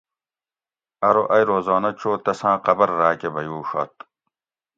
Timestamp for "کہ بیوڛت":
3.19-3.93